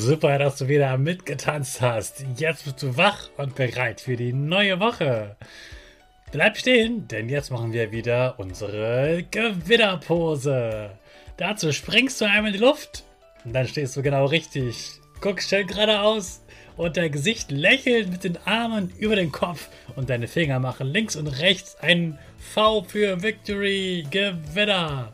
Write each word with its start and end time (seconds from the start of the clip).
Super, 0.00 0.38
dass 0.38 0.56
du 0.56 0.66
wieder 0.66 0.96
mitgetanzt 0.96 1.82
hast. 1.82 2.24
Jetzt 2.38 2.64
bist 2.64 2.82
du 2.82 2.96
wach 2.96 3.28
und 3.36 3.54
bereit 3.54 4.00
für 4.00 4.16
die 4.16 4.32
neue 4.32 4.80
Woche. 4.80 5.36
Bleib 6.32 6.56
stehen, 6.56 7.06
denn 7.06 7.28
jetzt 7.28 7.50
machen 7.50 7.74
wir 7.74 7.92
wieder 7.92 8.36
unsere 8.38 9.24
Gewinnerpose. 9.30 10.92
Dazu 11.36 11.70
springst 11.70 12.18
du 12.18 12.24
einmal 12.24 12.46
in 12.46 12.54
die 12.54 12.64
Luft 12.64 13.04
und 13.44 13.52
dann 13.52 13.68
stehst 13.68 13.94
du 13.94 14.02
genau 14.02 14.24
richtig. 14.24 14.88
Guck 15.20 15.42
schön 15.42 15.66
geradeaus 15.66 16.40
und 16.78 16.96
dein 16.96 17.12
Gesicht 17.12 17.50
lächelt 17.50 18.10
mit 18.10 18.24
den 18.24 18.38
Armen 18.46 18.90
über 18.96 19.16
den 19.16 19.30
Kopf 19.30 19.68
und 19.96 20.08
deine 20.08 20.28
Finger 20.28 20.60
machen 20.60 20.86
links 20.86 21.14
und 21.14 21.26
rechts 21.26 21.76
ein 21.76 22.18
V 22.38 22.84
für 22.84 23.22
Victory. 23.22 24.06
Gewinner. 24.10 25.12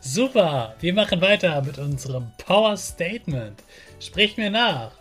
Super, 0.00 0.74
wir 0.80 0.94
machen 0.94 1.20
weiter 1.20 1.60
mit 1.62 1.78
unserem 1.78 2.32
Power 2.38 2.76
Statement. 2.76 3.62
Sprich 4.00 4.36
mir 4.36 4.50
nach. 4.50 4.92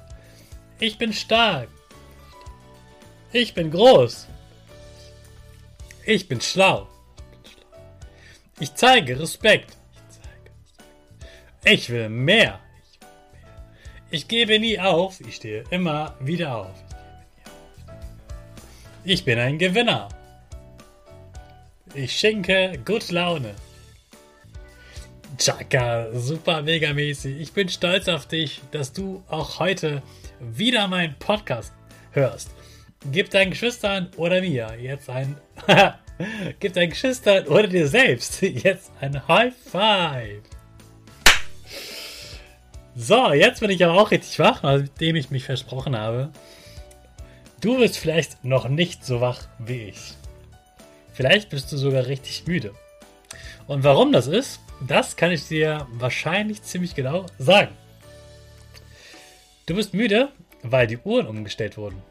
Ich 0.79 0.97
bin 0.97 1.13
stark. 1.13 1.69
Ich 3.31 3.53
bin 3.53 3.71
groß. 3.71 4.27
Ich 6.05 6.27
bin 6.27 6.39
schlau. 6.41 6.87
Ich 8.59 8.73
zeige 8.73 9.19
Respekt. 9.19 9.75
Ich 11.65 11.89
will 11.89 12.09
mehr. 12.09 12.59
Ich 14.09 14.27
gebe 14.27 14.57
nie 14.57 14.79
auf. 14.79 15.19
Ich 15.19 15.35
stehe 15.35 15.65
immer 15.69 16.15
wieder 16.19 16.55
auf. 16.55 16.83
Ich 19.03 19.25
bin 19.25 19.37
ein 19.37 19.57
Gewinner. 19.57 20.09
Ich 21.93 22.17
schenke 22.17 22.79
gute 22.85 23.13
Laune. 23.13 23.55
Chaka, 25.37 26.07
super 26.13 26.63
mega 26.63 26.93
mäßig. 26.93 27.39
Ich 27.39 27.53
bin 27.53 27.69
stolz 27.69 28.07
auf 28.07 28.25
dich, 28.25 28.61
dass 28.71 28.91
du 28.91 29.23
auch 29.27 29.59
heute 29.59 30.01
wieder 30.39 30.87
meinen 30.87 31.15
Podcast 31.19 31.73
hörst. 32.11 32.49
Gib 33.11 33.29
deinen 33.29 33.51
Geschwistern 33.51 34.09
oder 34.17 34.41
mir 34.41 34.75
jetzt 34.81 35.09
ein. 35.09 35.37
Gib 36.59 36.73
deinen 36.73 36.89
Geschwistern 36.89 37.45
oder 37.47 37.67
dir 37.67 37.87
selbst 37.87 38.41
jetzt 38.41 38.91
ein 38.99 39.27
High 39.27 39.53
Five. 39.55 40.41
So, 42.95 43.31
jetzt 43.31 43.59
bin 43.59 43.69
ich 43.69 43.85
aber 43.85 44.01
auch 44.01 44.09
richtig 44.09 44.39
wach, 44.39 44.63
nachdem 44.63 45.15
ich 45.15 45.29
mich 45.29 45.43
versprochen 45.43 45.95
habe. 45.95 46.31
Du 47.61 47.77
bist 47.77 47.99
vielleicht 47.99 48.43
noch 48.43 48.69
nicht 48.69 49.05
so 49.05 49.21
wach 49.21 49.43
wie 49.59 49.89
ich. 49.89 50.15
Vielleicht 51.13 51.49
bist 51.49 51.71
du 51.71 51.77
sogar 51.77 52.07
richtig 52.07 52.47
müde. 52.47 52.73
Und 53.67 53.83
warum 53.83 54.11
das 54.11 54.27
ist, 54.27 54.61
das 54.85 55.15
kann 55.15 55.31
ich 55.31 55.47
dir 55.47 55.87
wahrscheinlich 55.91 56.63
ziemlich 56.63 56.95
genau 56.95 57.25
sagen. 57.37 57.75
Du 59.65 59.75
bist 59.75 59.93
müde, 59.93 60.29
weil 60.63 60.87
die 60.87 60.97
Uhren 60.97 61.27
umgestellt 61.27 61.77
wurden. 61.77 62.01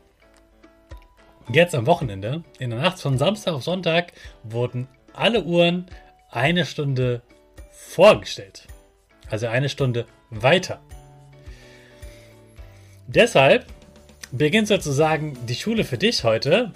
Jetzt 1.50 1.74
am 1.74 1.86
Wochenende, 1.86 2.42
in 2.58 2.70
der 2.70 2.80
Nacht 2.80 3.00
von 3.00 3.18
Samstag 3.18 3.54
auf 3.54 3.62
Sonntag, 3.62 4.12
wurden 4.42 4.88
alle 5.14 5.44
Uhren 5.44 5.86
eine 6.30 6.66
Stunde 6.66 7.22
vorgestellt. 7.70 8.66
Also 9.30 9.46
eine 9.46 9.68
Stunde 9.68 10.06
weiter. 10.30 10.80
Deshalb 13.06 13.66
beginnt 14.32 14.68
sozusagen 14.68 15.38
die 15.46 15.54
Schule 15.54 15.84
für 15.84 15.98
dich 15.98 16.24
heute 16.24 16.72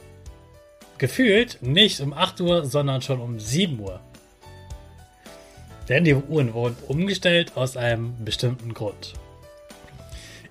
gefühlt 0.99 1.59
nicht 1.61 2.01
um 2.01 2.13
8 2.13 2.41
Uhr, 2.41 2.65
sondern 2.65 3.03
schon 3.03 3.21
um 3.21 3.41
7 3.41 3.79
Uhr. 3.81 4.01
Denn 5.91 6.05
die 6.05 6.15
Uhren 6.15 6.55
wurden 6.55 6.77
umgestellt 6.87 7.56
aus 7.56 7.77
einem 7.77 8.15
bestimmten 8.25 8.75
Grund. 8.75 9.15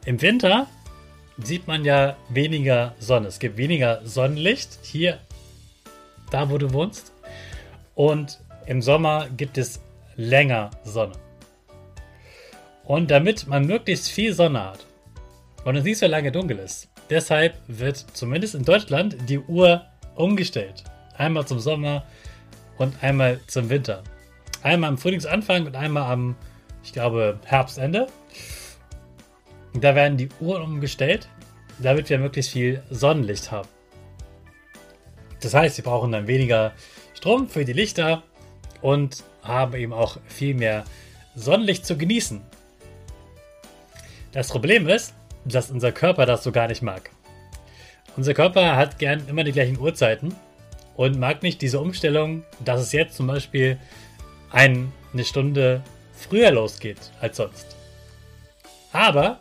Im 0.05 0.21
Winter 0.21 0.67
sieht 1.41 1.65
man 1.65 1.85
ja 1.85 2.17
weniger 2.27 2.93
Sonne. 2.99 3.27
Es 3.27 3.39
gibt 3.39 3.55
weniger 3.55 4.01
Sonnenlicht 4.05 4.79
hier, 4.83 5.17
da 6.29 6.49
wo 6.49 6.57
du 6.57 6.73
wohnst. 6.73 7.13
Und 7.95 8.41
im 8.65 8.81
Sommer 8.81 9.29
gibt 9.37 9.57
es 9.57 9.79
länger 10.17 10.71
Sonne. 10.83 11.13
Und 12.83 13.09
damit 13.09 13.47
man 13.47 13.65
möglichst 13.65 14.09
viel 14.09 14.33
Sonne 14.33 14.61
hat 14.61 14.85
und 15.63 15.77
es 15.77 15.85
nicht 15.85 15.99
so 15.99 16.07
lange 16.07 16.33
dunkel 16.33 16.59
ist, 16.59 16.89
deshalb 17.09 17.55
wird 17.67 17.95
zumindest 18.11 18.55
in 18.55 18.65
Deutschland 18.65 19.15
die 19.29 19.39
Uhr 19.39 19.85
umgestellt. 20.15 20.83
Einmal 21.15 21.47
zum 21.47 21.59
Sommer 21.59 22.05
und 22.77 23.01
einmal 23.01 23.39
zum 23.47 23.69
Winter. 23.69 24.03
Einmal 24.61 24.89
am 24.89 24.97
Frühlingsanfang 24.97 25.65
und 25.65 25.75
einmal 25.75 26.11
am, 26.11 26.35
ich 26.83 26.93
glaube, 26.93 27.39
Herbstende. 27.45 28.07
Da 29.73 29.95
werden 29.95 30.17
die 30.17 30.29
Uhren 30.39 30.63
umgestellt, 30.63 31.29
damit 31.79 32.09
wir 32.09 32.19
möglichst 32.19 32.51
viel 32.51 32.83
Sonnenlicht 32.89 33.51
haben. 33.51 33.69
Das 35.41 35.53
heißt, 35.53 35.75
sie 35.75 35.81
brauchen 35.81 36.11
dann 36.11 36.27
weniger 36.27 36.73
Strom 37.13 37.47
für 37.47 37.63
die 37.63 37.73
Lichter 37.73 38.23
und 38.81 39.23
haben 39.43 39.73
eben 39.75 39.93
auch 39.93 40.17
viel 40.27 40.53
mehr 40.53 40.83
Sonnenlicht 41.35 41.85
zu 41.85 41.97
genießen. 41.97 42.41
Das 44.31 44.49
Problem 44.49 44.87
ist, 44.87 45.13
dass 45.45 45.71
unser 45.71 45.91
Körper 45.91 46.25
das 46.25 46.43
so 46.43 46.51
gar 46.51 46.67
nicht 46.67 46.81
mag. 46.81 47.09
Unser 48.17 48.33
Körper 48.33 48.75
hat 48.75 48.99
gern 48.99 49.27
immer 49.27 49.43
die 49.43 49.53
gleichen 49.53 49.79
Uhrzeiten 49.79 50.35
und 50.95 51.17
mag 51.17 51.41
nicht 51.41 51.61
diese 51.61 51.79
Umstellung, 51.79 52.43
dass 52.63 52.81
es 52.81 52.91
jetzt 52.91 53.15
zum 53.15 53.27
Beispiel 53.27 53.77
eine 54.51 54.91
Stunde 55.23 55.83
früher 56.13 56.51
losgeht 56.51 56.99
als 57.21 57.37
sonst. 57.37 57.75
Aber 58.91 59.39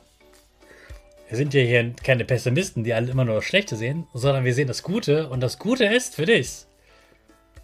wir 1.29 1.37
sind 1.37 1.53
ja 1.53 1.61
hier 1.61 1.93
keine 2.03 2.25
Pessimisten, 2.25 2.85
die 2.85 2.95
alle 2.95 3.11
immer 3.11 3.25
nur 3.25 3.37
das 3.37 3.45
Schlechte 3.45 3.77
sehen, 3.77 4.07
sondern 4.15 4.45
wir 4.45 4.55
sehen 4.55 4.69
das 4.69 4.83
Gute 4.83 5.29
und 5.29 5.41
das 5.41 5.59
Gute 5.59 5.85
ist 5.85 6.15
für 6.15 6.27
dich. 6.27 6.65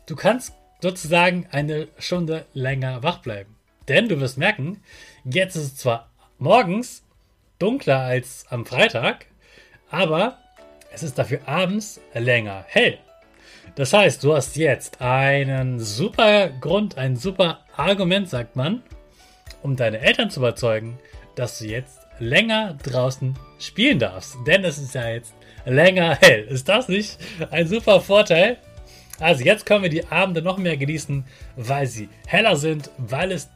Du 0.06 0.16
kannst 0.16 0.52
sozusagen 0.82 1.46
eine 1.50 1.88
Stunde 1.98 2.44
länger 2.52 3.02
wach 3.02 3.18
bleiben. 3.18 3.56
Denn 3.88 4.08
du 4.08 4.20
wirst 4.20 4.36
merken, 4.38 4.82
jetzt 5.24 5.56
ist 5.56 5.64
es 5.64 5.76
zwar 5.76 6.10
morgens 6.38 7.04
dunkler 7.58 8.00
als 8.00 8.44
am 8.50 8.66
Freitag, 8.66 9.26
aber 9.90 10.38
es 10.92 11.02
ist 11.02 11.18
dafür 11.18 11.40
abends 11.46 12.00
länger 12.12 12.64
hell. 12.68 12.98
Das 13.76 13.92
heißt, 13.92 14.22
du 14.22 14.34
hast 14.34 14.56
jetzt 14.56 15.00
einen 15.00 15.80
super 15.80 16.48
Grund, 16.48 16.96
ein 16.96 17.16
super 17.16 17.60
Argument, 17.76 18.28
sagt 18.28 18.54
man, 18.54 18.82
um 19.62 19.74
deine 19.74 19.98
Eltern 19.98 20.30
zu 20.30 20.40
überzeugen, 20.40 20.98
dass 21.34 21.58
du 21.58 21.66
jetzt 21.66 21.98
länger 22.20 22.74
draußen 22.84 23.36
spielen 23.58 23.98
darfst. 23.98 24.36
Denn 24.46 24.64
es 24.64 24.78
ist 24.78 24.94
ja 24.94 25.08
jetzt 25.08 25.34
länger 25.64 26.16
hell. 26.20 26.44
Ist 26.44 26.68
das 26.68 26.88
nicht 26.88 27.18
ein 27.50 27.66
super 27.66 28.00
Vorteil? 28.00 28.58
Also 29.18 29.44
jetzt 29.44 29.66
können 29.66 29.82
wir 29.82 29.90
die 29.90 30.06
Abende 30.06 30.42
noch 30.42 30.58
mehr 30.58 30.76
genießen, 30.76 31.24
weil 31.56 31.86
sie 31.86 32.08
heller 32.26 32.56
sind, 32.56 32.90
weil 32.98 33.32
es 33.32 33.48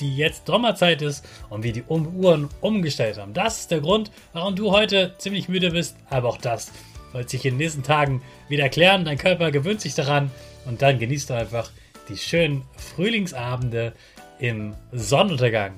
die 0.00 0.14
jetzt 0.16 0.46
Sommerzeit 0.46 1.00
ist 1.00 1.24
und 1.48 1.62
wie 1.62 1.72
die 1.72 1.82
Uhren 1.84 2.50
umgestellt 2.60 3.18
haben. 3.18 3.32
Das 3.32 3.60
ist 3.60 3.70
der 3.70 3.80
Grund, 3.80 4.10
warum 4.34 4.54
du 4.54 4.70
heute 4.70 5.14
ziemlich 5.16 5.48
müde 5.48 5.70
bist, 5.70 5.96
aber 6.10 6.28
auch 6.28 6.38
das 6.38 6.70
wird 7.12 7.30
sich 7.30 7.44
in 7.44 7.54
den 7.54 7.58
nächsten 7.58 7.82
Tagen 7.82 8.22
wieder 8.48 8.68
klären. 8.68 9.04
Dein 9.04 9.18
Körper 9.18 9.50
gewöhnt 9.50 9.80
sich 9.80 9.94
daran 9.94 10.30
und 10.64 10.82
dann 10.82 10.98
genießt 10.98 11.30
du 11.30 11.34
einfach 11.34 11.70
die 12.08 12.16
schönen 12.16 12.64
Frühlingsabende 12.76 13.92
im 14.38 14.74
Sonnenuntergang. 14.92 15.74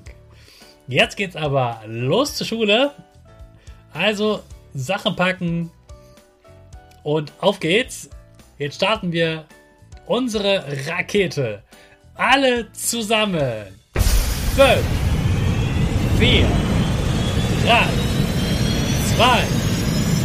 Jetzt 0.86 1.16
geht's 1.16 1.36
aber 1.36 1.82
los 1.86 2.34
zur 2.34 2.46
Schule. 2.46 2.92
Also 3.92 4.42
Sachen 4.74 5.16
packen 5.16 5.70
und 7.02 7.32
auf 7.40 7.60
geht's. 7.60 8.10
Jetzt 8.58 8.76
starten 8.76 9.12
wir 9.12 9.44
unsere 10.06 10.64
Rakete. 10.86 11.62
Alle 12.14 12.72
zusammen. 12.72 13.66
5, 14.56 14.80
4, 16.18 16.46
3, 17.64 17.86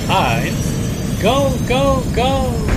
2, 0.07 0.44
1. 0.47 0.73
Go, 1.24 1.58
go, 1.70 2.04
go! 2.14 2.73